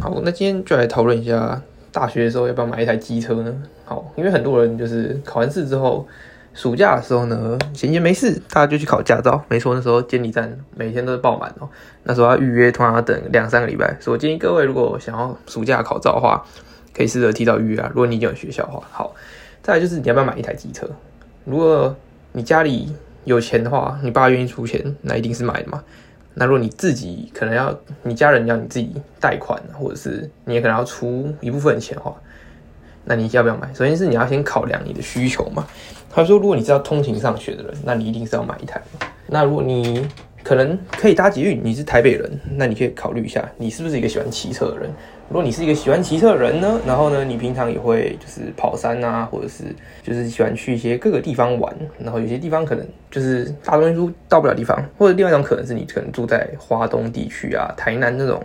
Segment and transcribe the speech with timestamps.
[0.00, 3.54] 好，那今天就来讨论一下大学的时候要不要买一台机车呢？
[3.84, 6.06] 好，因为很多人就是考完试之后，
[6.54, 9.42] 暑假的时候呢，闲闲没事，大家就去考驾照。
[9.48, 11.68] 没错，那时候监理站每天都是爆满哦。
[12.02, 13.96] 那时候要预约，通常要等两三个礼拜。
[14.00, 16.44] 所以我建议各位，如果想要暑假考照的话，
[16.96, 17.88] 可以试着提早预约啊。
[17.90, 19.14] 如果你已经有学校的话，好。
[19.62, 20.88] 再来就是你要不要买一台机车？
[21.44, 21.94] 如果
[22.32, 25.82] 你家里有钱的话，你爸愿意出钱，那一定是买的嘛。
[26.38, 32.14] 那如果你自己可能要，你家人要你自己贷款，或者是你也可能要出一部分钱的话，
[33.04, 33.68] 那你要不要买？
[33.74, 35.66] 首先是你要先考量你的需求嘛。
[36.10, 38.80] 他说，如果你是要通勤上学的人，那你一定是要买一台。
[39.26, 40.08] 那如果你
[40.44, 44.90] 可能可以搭捷运，你是台北人，那你可以考虑一下，你是不是一个喜欢骑车的人？
[45.28, 49.64] 如果你是一个喜欢骑车的人呢，然后呢，你平常也会就是跑山啊，或者是
[50.02, 58.42] 就是喜欢去一些各个地方玩，然后有些地方可能就是大众运输到不了地方，或者另外一种可能是你可能住在华东地区啊、台南那种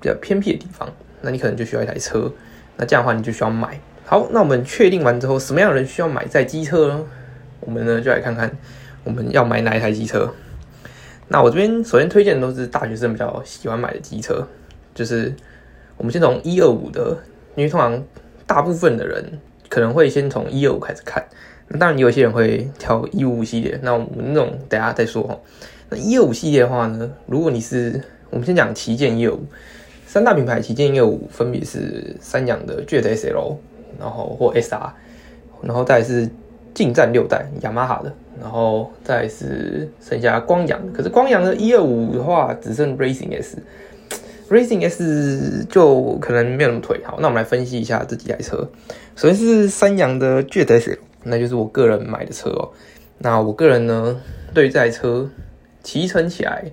[0.00, 2.28] 比较偏僻的地方，那你可能就需要一台车，
[2.76, 3.78] 那这样的话你就需要买。
[4.04, 7.04] 好，那我们确定完之后，什么样的人需要买在机车呢？
[7.60, 8.50] 我们呢就来看看
[9.04, 10.34] 我们要买哪一台机车。
[11.28, 14.44] 那我这边首先推荐的都是大学生比较喜欢买的机车，
[14.92, 15.32] 就是。
[15.98, 17.18] 我们先从一二五的，
[17.56, 18.02] 因为通常
[18.46, 21.22] 大部分的人可能会先从一二五开始看，
[21.66, 25.36] 那当然有些人会挑一五五系列，那我们那种等下再说哈。
[25.90, 29.40] 那一二五系列的话呢，如果你是我们先讲旗舰一二五，
[30.06, 33.56] 三大品牌旗舰一二五分别是三洋的 Jet SL，
[33.98, 34.90] 然后或 SR，
[35.62, 36.30] 然后再是
[36.74, 43.58] 近战六代雅马哈的，然后再是剩下光阳，可是光阳的一二五的话只剩 Racing S。
[44.48, 48.66] Racing S 就可能没有那么腿好，那我们来分析一下这几台车。
[49.14, 52.70] 首先是三洋的 Jet S，那就是我个人买的车哦。
[53.18, 54.18] 那我个人呢，
[54.54, 55.28] 对于这台车
[55.82, 56.64] 骑乘起来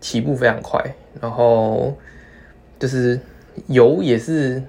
[0.00, 0.82] 起步非常快，
[1.20, 1.96] 然后
[2.80, 3.20] 就是
[3.68, 4.60] 油也是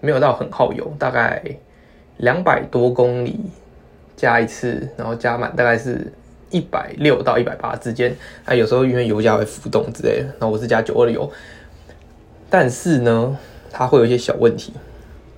[0.00, 1.40] 没有到很耗油，大概
[2.16, 3.38] 两百多公里
[4.16, 6.12] 加一次，然后加满大概是
[6.50, 8.12] 一百六到一百八之间。
[8.44, 11.30] 那有时候因为油价会浮动之类的，那我是加九二的油。
[12.52, 13.34] 但是呢，
[13.70, 14.74] 它会有一些小问题。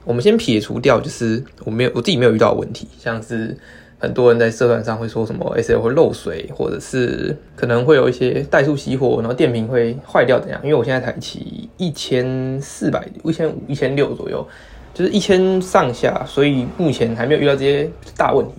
[0.04, 3.56] 我们先撇除掉，就是我没有我自己没有遇到的问题，像是
[4.00, 10.60] 很多人在社团上会说什么 S L 会漏水，或者是可能会有一些怠速熄火，然后电瓶会坏掉怎样？
[10.64, 14.44] 因为我现在才骑一千四百、一千五、一千六左右，
[14.92, 18.54] 就是一千上下，所以目前还没有遇到这些大问题。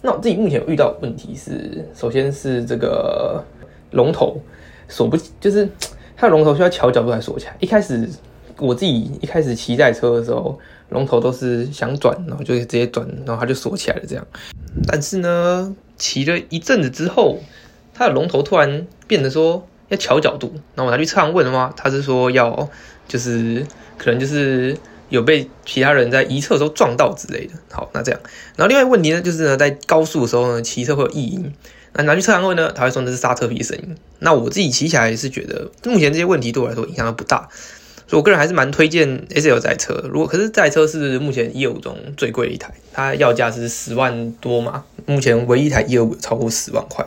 [0.00, 3.44] 那我自己目前遇到问题是，首先是这个
[3.90, 4.40] 龙头
[4.86, 5.68] 锁不，就是。
[6.16, 7.56] 它的龙头需要调角度才锁起来。
[7.60, 8.08] 一开始
[8.58, 14.26] 我自己一开始骑在车的时候，龙头都是想转，然后就直接转，然后它就锁起来了这样。
[14.86, 17.38] 但是呢，骑了一阵子之后，
[17.92, 20.52] 它的龙头突然变得说要调角度。
[20.74, 22.68] 然后我拿去车行问的话，他是说要
[23.06, 23.66] 就是
[23.98, 24.76] 可能就是
[25.10, 27.52] 有被其他人在移车的时候撞到之类的。
[27.70, 28.20] 好，那这样。
[28.56, 31.52] 然后另外一个问题呢，就是呢在高速的时候呢，骑车会有异音。
[31.96, 33.96] 那拿去测量后呢，他会说那是刹车皮的声音。
[34.18, 37.48] 那我自己骑起来是觉得，目前这些问题对我来说影响都不大，
[38.06, 40.04] 所以我个人还是蛮推荐 S L 这车。
[40.10, 47.06] 如果可是这车是目前业务中最贵的一台，它要价是十万多嘛，目前唯一一台业务超过十万块，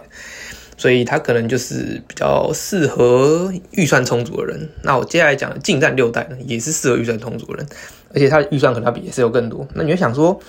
[0.76, 4.70] 所以它可能就是比较适合预算充足的人。
[4.84, 7.68] 那我接下来讲的近战六代呢，也是适合预算充足的人，
[8.14, 9.68] 而且它的预算可能要比 S L 更多。
[9.76, 10.40] 那你会想说，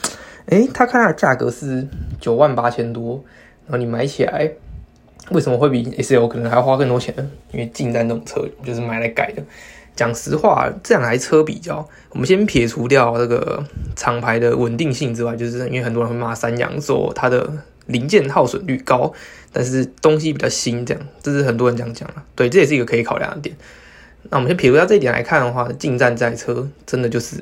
[0.47, 1.87] 诶，它看它的价格是
[2.21, 3.23] 九万八千多。
[3.71, 4.51] 然后你买起来，
[5.31, 7.31] 为什么会比 S L 可能还要花更多钱呢？
[7.53, 9.41] 因为近代那种车就是买来改的。
[9.95, 13.65] 讲实话，这两台车比较，我们先撇除掉这个
[13.95, 17.49] 厂牌的稳定性之外，就是因为很多人会骂三洋说它的
[17.87, 19.13] 零件耗损率高，
[19.53, 22.25] 但是东西比较新，这样这是很多人这样讲了。
[22.35, 23.55] 对，这也是一个可以考量的点。
[24.31, 27.37] 那我们先撇除掉这一点来看的话，近战这台车真的就是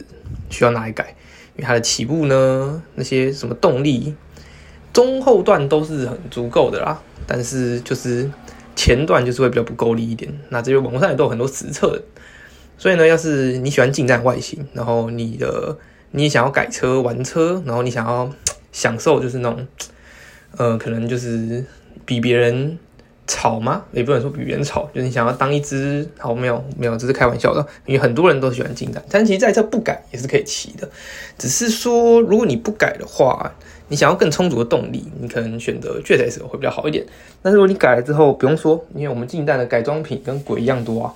[0.51, 1.15] 需要拿来改，
[1.57, 4.15] 因为它的起步呢，那些什么动力。
[4.93, 8.29] 中后段都是很足够的啦，但是就是
[8.75, 10.33] 前段就是会比较不够力一点。
[10.49, 12.01] 那这些网络上也都有很多实测，
[12.77, 15.77] 所以呢，要是你喜欢近战外形，然后你的
[16.11, 18.29] 你也想要改车玩车，然后你想要
[18.73, 19.67] 享受就是那种，
[20.57, 21.65] 呃，可能就是
[22.05, 22.79] 比别人
[23.27, 23.85] 吵吗？
[23.93, 30.89] 也不能说比别人吵，就是你想要当一只好没有没有，这是开玩笑的，因为很多人都喜欢近战，但其实在这不改也是可以骑的，
[31.37, 33.55] 只是说如果你不改的话。
[33.89, 37.05] 你想要更充足的动力，你可能选择 Jet S 会比较好一点。
[37.43, 41.15] 但是如果你改了之后，不用说，因为我们近代的改装品跟鬼一样多啊，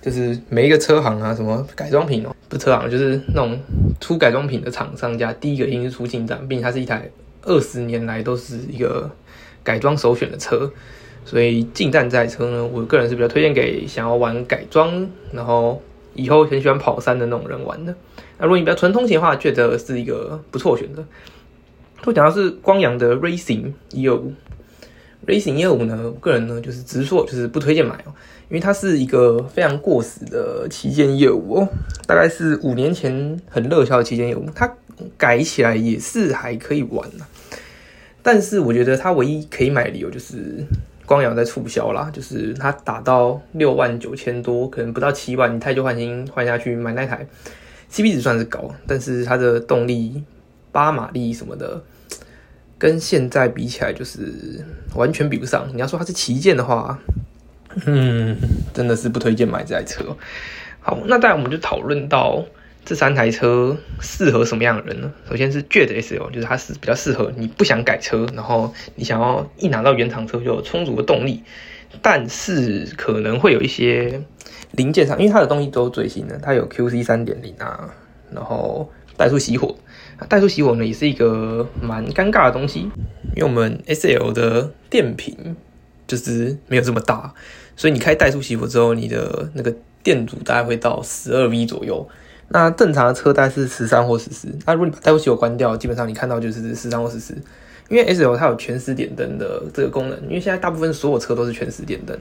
[0.00, 3.58] 就是每一个车行啊，什么改装品哦，不车行，就是那种
[4.00, 7.10] 出改装品的厂商家，第一个一定是出近战，并且它是一台
[7.44, 9.10] 二十年来都是一个
[9.64, 10.70] 改装首选的车。
[11.24, 15.80] 所以近战这台车呢，我个人是比较推荐给想要玩改装，然后
[16.14, 17.94] 以后很喜欢跑山的那种人玩的。
[18.38, 21.04] 那如果你比较纯通勤的话，觉得是一个不错选择。
[22.04, 24.32] 我讲的是光阳的 Racing 一二五
[25.24, 28.12] ，Racing 一二五呢，我个人呢就是直说就是不推荐买哦，
[28.48, 31.68] 因为它是一个非常过时的旗舰业务哦，
[32.04, 34.72] 大概是五年前很热销的旗舰业务，它
[35.16, 37.24] 改起来也是还可以玩的。
[38.20, 40.64] 但是我觉得它唯一可以买的理由就是
[41.06, 47.24] 光阳在促销啦，就是它打到六万九千多，可能不到七万，你太旧换新换下去买那台
[47.92, 50.22] ，CP 值算是高，但是它的动力
[50.72, 51.80] 八马力什么的，
[52.78, 54.64] 跟现在比起来就是
[54.96, 55.68] 完全比不上。
[55.72, 56.98] 你要说它是旗舰的话，
[57.86, 58.36] 嗯，
[58.74, 60.16] 真的是不推荐买这台车。
[60.80, 62.44] 好，那待会我们就讨论到。
[62.84, 65.12] 这三台车适合什么样的人呢？
[65.30, 71.44] 首先是 Jet SL，就是它是比较适合你不想改车，然后你想要一拿到原厂车就有充足的动力，
[72.02, 74.20] 但是可能会有一些
[74.72, 77.88] 零件上，因为它的东西都最新的，它有 QC 三点零啊，
[78.32, 79.76] 然后怠速熄火，
[80.28, 82.80] 怠速熄火呢也是一个蛮尴尬的东西，
[83.34, 85.56] 因为我们 SL 的电瓶
[86.06, 87.32] 就是没有这么大，
[87.76, 92.08] 所以你开怠速熄火之后，你的那个电阻大概会到十二 V 左右。
[92.48, 97.34] 那正常的车大概是十三或十四，那如果你把怠速熄火关掉，基本上你看到就是十三或十四。
[97.88, 102.18] 因为 S L 它有全时点灯的这个功能，因为现在大部分所有车都是全时点灯。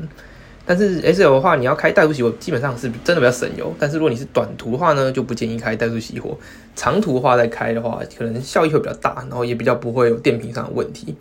[0.66, 3.74] 但是 S L 的话，你要开怠速熄火，基本上是真的比较省油。
[3.80, 6.38] 但是如果你是短途的话呢，就不建议开怠速熄火。
[6.76, 11.16] 长途的话再开的话，可能效益会比较大，然后也比较不会有电瓶上的问题。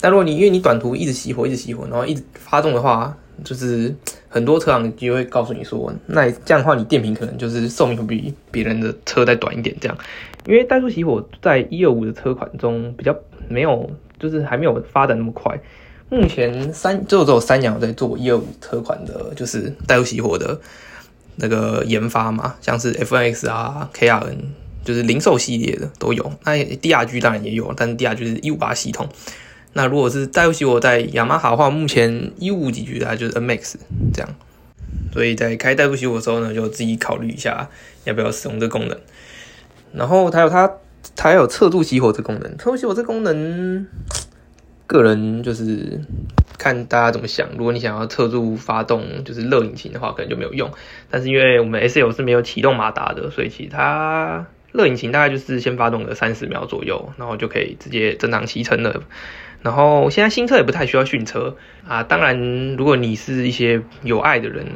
[0.00, 3.94] 但如果你因为你短途一直熄火，一直熄火，然后一直发动的话，就是
[4.28, 9.76] 很多车行就会告诉你说，那这样的话，你电瓶可能就是寿命会比别人的车再短一点。
[9.80, 9.96] 这样，
[10.46, 13.14] 因为怠速熄火在一二五的车款中比较
[13.48, 13.88] 没有，
[14.18, 15.58] 就是还没有发展那么快。
[16.08, 20.58] 目前三就只有三洋在做一二五车款的，就是怠速熄火的
[21.36, 24.38] 那个研发嘛，像是 F N X 啊、K R N，
[24.84, 26.32] 就是零售系列的都有。
[26.44, 29.08] 那 D R G 当然也有，但是 D R G 是一五八系统。
[29.72, 33.74] 那如果是代步熄火在雅马哈的话，目前一五几局的就是 NMAX
[34.14, 34.30] 这样，
[35.12, 37.68] 所以在开代步熄火的时候呢，就自己考虑一下
[38.04, 38.96] 要不要使用这功能。
[39.92, 40.72] 然后它有它
[41.14, 43.86] 它有侧柱熄火这功能，侧柱熄火这功能，
[44.86, 46.00] 个人就是
[46.58, 47.48] 看大家怎么想。
[47.56, 50.70] 如果你想要侧柱发动就是热引擎的话，可能就没有用。
[51.10, 59.02] 但是因为我们 S L 是没有启动马达的，所以其他热引擎大概就是先发动个三十秒左右，然后就可以直接正常骑乘了。
[59.62, 61.56] 然后现在新车也不太需要训车
[61.88, 64.66] 啊，当然如果你是一些有爱的人，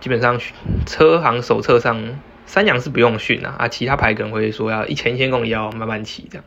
[0.00, 0.40] 基本上
[0.86, 6.44] 车行手册上三阳是不用训啊，啊其他牌可能会说要一千一千公里要慢慢骑这样。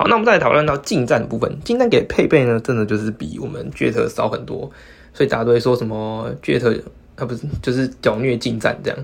[0.00, 4.70] 好，那我们再来讨论到进站部分，近战给配备呢，真的就是比我们 Jet 少很多，
[5.12, 6.80] 所以大家都会说什么 Jet
[7.16, 8.98] 啊不是就是脚虐近战这样。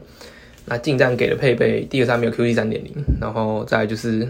[0.64, 4.26] 那进站给的配备，第一个它没有 QC 三点零，然后再就是。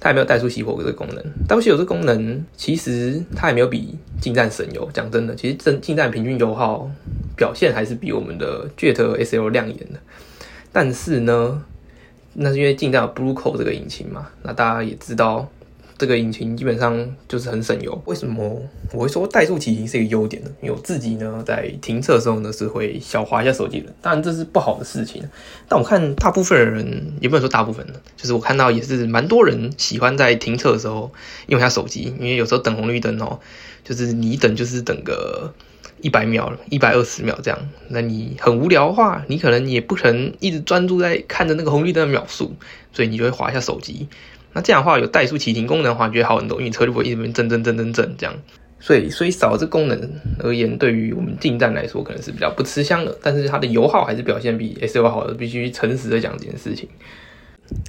[0.00, 4.88] 它也没有怠速熄火这个功能，怠速熄火这功能其实它也没有比进站省油。
[4.92, 6.90] 讲真的，其实真进站平均油耗
[7.36, 10.00] 表现还是比我们的 Jet SL 亮眼的。
[10.72, 11.62] 但是呢，
[12.32, 15.46] 那是因为近战有 Blue Co 这个引擎嘛，那大家也知道。
[15.96, 18.02] 这个引擎基本上就是很省油。
[18.04, 18.60] 为什么
[18.92, 20.50] 我会说怠速骑行是一个优点呢？
[20.60, 25.22] 因为我自己呢在停车的时候呢是会小滑一下手机的，当然这是不好的事情。
[25.68, 31.12] 但我看大部分人也不能说大部分的，就是我看到也是蛮多人喜欢在停车的时候
[31.46, 33.38] 用一下手机，因为有时候等红绿灯哦，
[33.84, 35.54] 就是你等就是等个
[36.00, 37.68] 一百秒、一百二十秒这样。
[37.88, 42.54] 那你很无聊的话，你可能也不可能一直专注在看着那个红绿灯的秒数，
[42.92, 44.08] 所以你就会滑一下手机。
[44.54, 48.34] 那这样的话，有怠速启停功能的话，觉得好很多，因为车就不会一直震震震震震这样。
[48.80, 49.98] 所以，所以少这功能
[50.38, 53.16] 而言，对于我们进站来说，可能是比较不吃香的。
[53.22, 56.86] 但是它的油耗还是表现比 S L 好的，必须诚实的讲这件事情。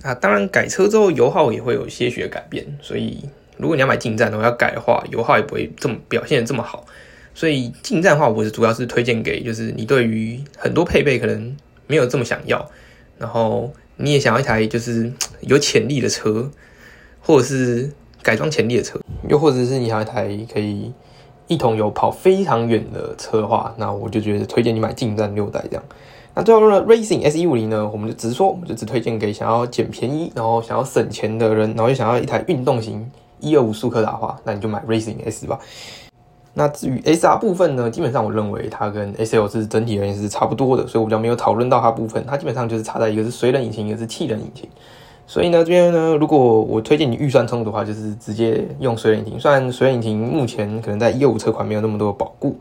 [0.03, 2.65] 啊，当然改车之后油耗也会有些许改变。
[2.81, 3.19] 所以，
[3.57, 6.85] 如果你要买进站的话，要改的话，油耗也不会这么表现的这么好。
[7.33, 11.55] 所以进站的话，我是主要是推荐给就是你对于很多配备可能
[11.87, 12.71] 没有这么想要，
[13.19, 13.73] 然后。
[13.97, 15.11] 你也想要一台就是
[15.41, 16.49] 有潜力的车，
[17.21, 18.99] 或者是改装潜力的车，
[19.29, 20.91] 又或者是你想要一台可以
[21.47, 25.83] 一桶油跑非常远的车的话，那我就觉得推荐你买进站六代这样。
[26.33, 33.09] 那最后呢，Racing S 一五零呢，我们就直说，我们就只推荐给想要捡便宜，然后想要省钱的人，然后又想要一台运动型
[33.39, 35.57] 一二五速克达的话，那你就买 Racing S 吧。
[36.57, 42.25] 那至于 S R 部分呢，基本上我认为它跟 S L 是整体而言是差不多的，所以我比较没有讨论到它部分。
[42.25, 44.67] 它基本上就是差在一个是水冷引擎，一个是气冷引擎。
[45.27, 49.39] 所以呢，这边呢，如果我推荐你预算充足的话，就是直接用水冷引擎。
[49.39, 52.55] 虽然水冷引擎目前可能在一二五车款没有那么多保固，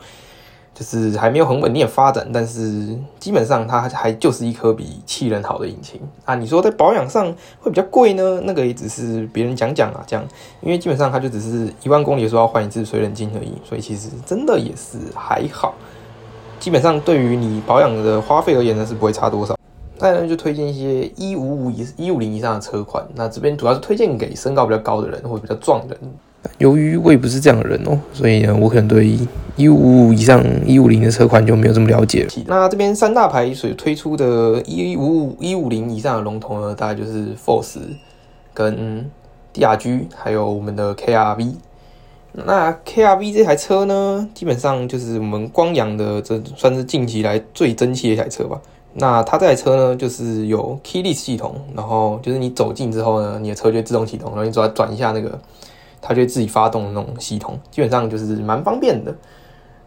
[0.75, 6.35] 就是还没有很稳定的发展，但是基本上它还就是一颗比气人好的引擎啊。
[6.35, 8.41] 你说在保养上会比较贵呢？
[8.43, 10.25] 那个也只是别人讲讲啊，这样，
[10.61, 15.75] 因为基本上它就只是一万公里的时候要换一次水冷镜而已，所以其实真的也是还好。
[16.59, 19.57] 基本上对于你保养的花费而言呢，是不会差多少。
[19.97, 26.11] 再呢就推荐一些一五五以一五零以上的车款，那这边主要是推荐给身高比较高的人或者比较壮的人。
[26.59, 29.19] 由于我也不是这样的人哦，所以呢，我可能对
[29.57, 32.31] 一五五以上、一五零的车款就没有这么了解了。
[32.47, 37.79] 那这边三大牌所推出的一五五、一五零以上的龙头呢，大概就是 Force、
[38.53, 39.11] 跟
[39.53, 41.55] DRG，还有我们的 KRV。
[42.33, 48.61] 那 KRV 这台车呢，基本上就是我们光阳的，这算是近期来最争气的一台车吧。
[48.95, 55.39] 那它这台车呢，就是有 Keyless 系统，然后就是你走近之后呢，你的车就自动启动，然后你只要转一下那个。
[56.07, 59.15] 它就自己发动的那种系统，基本上就是蛮方便的。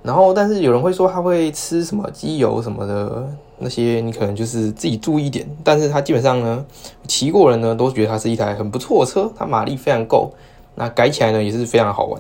[0.02, 3.28] 然后，但是有人会说它会吃什么机油什么的，
[3.60, 5.48] 那些你可能就是自己注意点。
[5.64, 6.66] 但是它基本上呢，
[7.08, 10.32] 骑过人呢都觉得它是一台很不错的车，它马力非常够，
[10.74, 12.20] 那改起来呢也是非常好玩。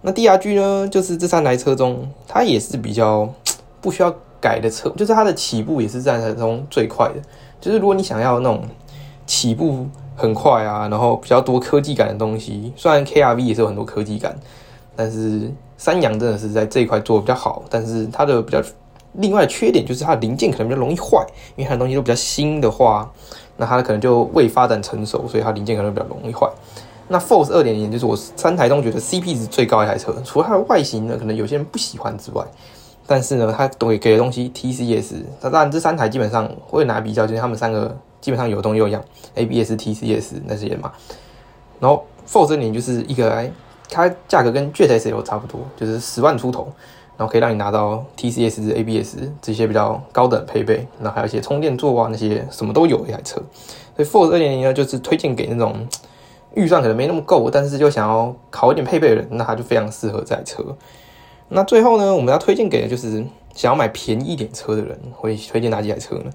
[0.00, 3.28] 那 D R G 呢，就是这三台车中，它也是比较
[3.82, 7.20] 不需要改的车，就是它的起步也是这三台中最快的。
[7.60, 8.62] 就是如果你想要那种
[9.26, 9.86] 起步。
[10.16, 12.72] 很快啊，然后比较多科技感的东西。
[12.74, 14.34] 虽然 K R V 也是有很多科技感，
[14.96, 17.62] 但是三洋真的是在这一块做的比较好。
[17.68, 18.60] 但是它的比较
[19.12, 23.12] 另外缺点就是它的零件可能比较容易坏，因为它的东西都比较新的话，
[23.58, 26.50] 那它可能就未发展成熟，所以它零件可能比较容易坏。
[27.08, 32.42] 那 Force 二点零就是我三台中觉得 C P 值最高一台车，除了它的外形呢，可能有些人不喜欢之外，
[33.06, 37.94] 但是呢，它给给的东西 T C S，它当然这三台基本上会拿比较，就是他们三个。
[38.26, 39.00] 基本上有东有样
[39.36, 40.92] ，ABS、TCS 那些嘛。
[41.78, 43.48] 然后 Force 年就是一个，
[43.88, 46.64] 它价格跟 Jet S L 差不多，就是十万出头，
[47.16, 53.40] 然后可以让你拿到 TCS、ABS 这些比较高的配备，然后还有一些充电座啊那些什么都有一台车。
[53.94, 55.86] 所以 Force 二点零呢，就是推荐给那种
[56.54, 60.64] 预算可能没那么够，但是就想要考一点配备的人，那它就非常适合这台车。
[61.50, 66.32] 那最后呢，我们要推荐给就是想要买便宜一点车的人，会推荐哪几台车呢？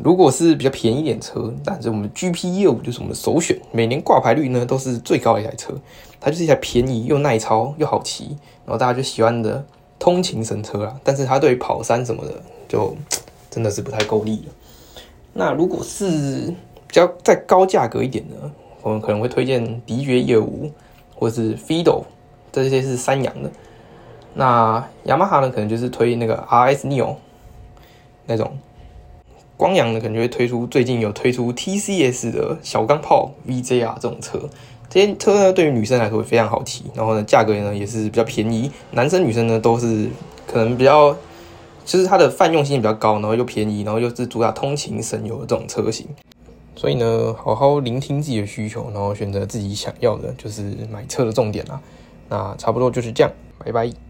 [0.00, 5.74] 如果是比较便宜点车，但是我们 GP 业务就是我们的首选，每年挂牌率呢都是最高一台车，
[6.20, 9.64] 它就是一台便宜又耐操又好骑，然后大家就喜欢的
[9.98, 11.00] 通勤神车啊。
[11.02, 12.96] 但是它对于跑山什么的就
[13.50, 14.52] 真的是不太够力了。
[15.32, 16.54] 那如果是
[16.86, 18.36] 比较再高价格一点的，
[18.82, 20.70] 我们可能会推荐迪爵业务
[21.16, 22.04] 或者是 Fido，
[22.52, 23.50] 这些是三洋的。
[24.34, 27.16] 那雅马哈呢，可能就是推那个 RS Neo
[28.26, 28.56] 那种。
[29.58, 34.38] 光阳呢，可能会推出最近有推出 TCS 的小钢炮 VJR 这种车，
[34.88, 40.08] 这些车呢对于女生来说非常好骑，然后呢价格呢也是比较便宜，男生女生呢都是
[40.46, 41.12] 可能比较，
[41.84, 46.06] 就是它的泛用性比较高，然后又便宜，然后又是主打通勤省油的这种车型，
[46.76, 51.80] 所以呢好好聆听自己的需求，然后选择自己想要的，就是买车的重点啦。
[52.28, 53.32] 那差不多就是这样，
[53.64, 54.07] 拜拜。